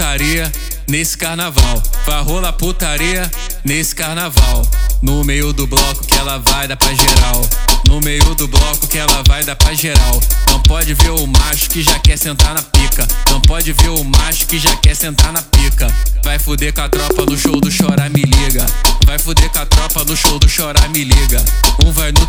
putaria 0.00 0.52
nesse 0.88 1.16
carnaval. 1.16 1.82
Vai 2.06 2.22
rolar 2.22 2.52
putaria 2.52 3.30
nesse 3.64 3.94
carnaval. 3.94 4.62
No 5.02 5.24
meio 5.24 5.52
do 5.52 5.66
bloco 5.66 6.06
que 6.06 6.14
ela 6.14 6.38
vai 6.38 6.68
dar 6.68 6.76
pra 6.76 6.94
geral. 6.94 7.48
No 7.88 8.00
meio 8.00 8.34
do 8.34 8.46
bloco 8.46 8.86
que 8.86 8.98
ela 8.98 9.22
vai 9.26 9.42
dar 9.42 9.56
pra 9.56 9.74
geral. 9.74 10.20
Não 10.48 10.60
pode 10.62 10.94
ver 10.94 11.10
o 11.10 11.26
macho 11.26 11.68
que 11.70 11.82
já 11.82 11.98
quer 11.98 12.16
sentar 12.16 12.54
na 12.54 12.62
pica. 12.62 13.06
Não 13.30 13.40
pode 13.40 13.72
ver 13.72 13.88
o 13.88 14.04
macho 14.04 14.46
que 14.46 14.58
já 14.58 14.76
quer 14.76 14.94
sentar 14.94 15.32
na 15.32 15.42
pica. 15.42 15.92
Vai 16.22 16.38
fuder 16.38 16.72
com 16.72 16.82
a 16.82 16.88
tropa 16.88 17.26
no 17.26 17.36
show 17.36 17.60
do 17.60 17.70
chorar, 17.70 18.08
me 18.10 18.22
liga. 18.22 18.66
Vai 19.04 19.18
fuder 19.18 19.50
com 19.50 19.58
a 19.58 19.66
tropa 19.66 20.04
no 20.04 20.16
show 20.16 20.38
do 20.38 20.48
chorar, 20.48 20.88
me 20.90 21.02
liga. 21.02 21.44
Um 21.84 21.90
vai 21.90 22.12
no 22.12 22.19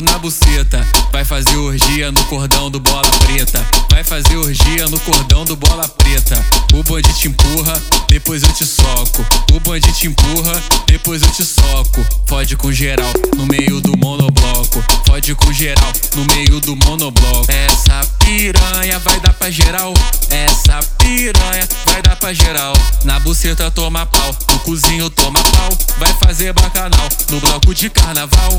na 0.00 0.18
buceta. 0.18 0.86
Vai 1.10 1.24
fazer 1.24 1.56
orgia 1.56 2.10
no 2.10 2.24
cordão 2.24 2.70
do 2.70 2.80
bola 2.80 3.08
preta. 3.26 3.64
Vai 3.90 4.02
fazer 4.02 4.36
orgia 4.36 4.88
no 4.88 4.98
cordão 5.00 5.44
do 5.44 5.56
bola 5.56 5.86
preta. 5.88 6.42
O 6.72 6.82
bonde 6.82 7.12
te 7.14 7.28
empurra, 7.28 7.80
depois 8.08 8.42
eu 8.42 8.52
te 8.52 8.64
soco. 8.64 9.24
O 9.52 9.60
bonde 9.60 9.92
te 9.92 10.06
empurra, 10.06 10.62
depois 10.86 11.22
eu 11.22 11.30
te 11.30 11.44
soco. 11.44 12.04
Fode 12.26 12.56
com 12.56 12.72
geral 12.72 13.12
no 13.36 13.46
meio 13.46 13.80
do 13.80 13.96
monobloco. 13.98 14.82
Fode 15.06 15.34
com 15.34 15.52
geral 15.52 15.92
no 16.14 16.24
meio 16.34 16.60
do 16.60 16.74
monobloco. 16.76 17.50
Essa 17.50 18.00
piranha 18.18 18.98
vai 19.00 19.20
dar 19.20 19.34
pra 19.34 19.50
geral. 19.50 19.92
Essa 20.30 20.80
piranha 20.98 21.68
vai 21.86 22.00
dar 22.00 22.16
pra 22.16 22.32
geral. 22.32 22.72
Na 23.04 23.20
buceta 23.20 23.70
toma 23.70 24.06
pau, 24.06 24.34
no 24.50 24.58
cozinho 24.60 25.10
toma 25.10 25.42
pau. 25.42 25.78
Vai 25.98 26.14
fazer 26.14 26.52
bacanal 26.54 27.08
no 27.30 27.40
bloco 27.40 27.74
de 27.74 27.90
carnaval. 27.90 28.58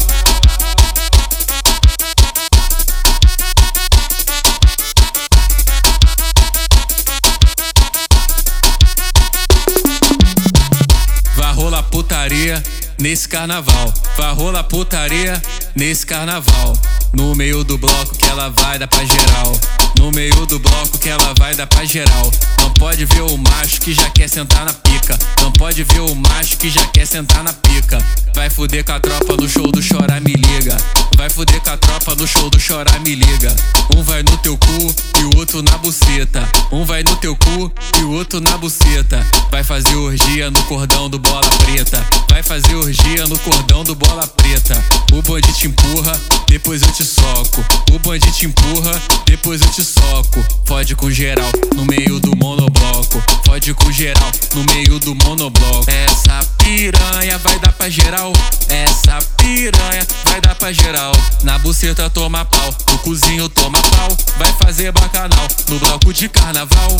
Putaria 11.93 12.61
nesse 12.99 13.27
carnaval. 13.27 13.93
Vai 14.17 14.33
rolar 14.33 14.63
putaria 14.63 15.39
nesse 15.75 16.03
carnaval. 16.03 16.73
No 17.13 17.35
meio 17.35 17.63
do 17.63 17.77
bloco 17.77 18.17
que 18.17 18.25
ela 18.25 18.49
vai 18.49 18.79
dar 18.79 18.87
pra 18.87 19.05
geral. 19.05 19.55
No 19.99 20.11
meio 20.11 20.43
do 20.47 20.57
bloco 20.57 20.97
que 20.97 21.07
ela 21.07 21.35
vai 21.37 21.53
dar 21.53 21.67
pra 21.67 21.85
geral. 21.85 22.31
Não 22.59 22.71
pode 22.71 23.05
ver 23.05 23.21
o 23.21 23.37
macho 23.37 23.79
que 23.79 23.93
já 23.93 24.09
quer 24.09 24.27
sentar 24.27 24.65
na 24.65 24.73
pica. 24.73 25.19
Não 25.39 25.51
pode 25.51 25.83
ver 25.83 25.99
o 25.99 26.15
macho 26.15 26.57
que 26.57 26.67
já 26.67 26.83
quer 26.87 27.05
sentar 27.05 27.43
na 27.43 27.53
pica. 27.53 28.03
Vai 28.33 28.49
fuder 28.49 28.83
com 28.83 28.93
a 28.93 28.99
tropa 28.99 29.37
no 29.37 29.47
show 29.47 29.71
do 29.71 29.79
chorar, 29.79 30.19
me 30.19 30.33
liga. 30.33 30.75
Vai 31.15 31.29
fuder 31.29 31.61
com 31.61 31.69
a 31.69 31.77
tropa 31.77 32.15
no 32.15 32.25
show 32.25 32.49
do 32.49 32.59
chorar, 32.59 32.99
me 33.01 33.13
liga. 33.13 33.55
Um 33.95 34.01
vai 34.01 34.23
no 34.23 34.35
teu 34.39 34.57
cu 34.57 34.95
outro 35.43 35.61
na 35.61 35.77
buceta. 35.77 36.41
Um 36.71 36.85
vai 36.85 37.03
no 37.03 37.17
teu 37.17 37.35
cu 37.35 37.71
e 37.99 38.03
o 38.03 38.11
outro 38.11 38.39
na 38.39 38.57
buceta. 38.57 39.21
Vai 39.51 39.61
fazer 39.61 39.93
orgia 39.95 40.49
no 40.49 40.63
cordão 40.63 41.09
do 41.09 41.19
bola 41.19 41.49
preta. 41.65 42.01
Vai 42.29 42.41
fazer 42.41 42.73
orgia 42.75 43.27
no 43.27 43.37
cordão 43.39 43.83
do 43.83 43.93
bola 43.93 44.25
preta. 44.25 44.81
O 45.11 45.21
bonde 45.21 45.51
te 45.51 45.67
empurra, 45.67 46.17
depois 46.47 46.81
eu 46.81 46.91
te 46.93 47.03
soco. 47.03 47.63
O 47.91 47.99
bonde 47.99 48.31
te 48.31 48.45
empurra, 48.45 49.01
depois 49.25 49.61
eu 49.61 49.67
te 49.67 49.83
soco. 49.83 50.43
Fode 50.65 50.95
com 50.95 51.11
geral 51.11 51.51
no 51.75 51.83
meio 51.85 52.21
do 52.21 52.33
monobloco. 52.37 53.21
Fode 53.45 53.73
com 53.73 53.91
geral 53.91 54.31
no 54.55 54.63
meio 54.73 54.97
do 54.99 55.13
monobloco. 55.13 55.85
Essa 55.89 56.39
piranha 56.57 57.37
vai 57.39 57.59
dar 57.59 57.73
pra 57.73 57.89
geral. 57.89 58.31
Essa 58.69 59.19
piranha 59.37 60.07
vai 60.33 60.41
dar 60.41 60.55
pra 60.55 60.71
geral. 60.71 61.11
Na 61.43 61.59
buceta 61.59 62.09
toma 62.09 62.43
pau, 62.45 62.75
no 62.89 62.97
cozinho 62.99 63.47
toma 63.49 63.79
pau. 63.79 64.17
Vai 64.37 64.51
fazer 64.53 64.91
bacanal 64.91 65.47
no 65.69 65.77
bloco 65.79 66.11
de 66.11 66.27
carnaval. 66.27 66.97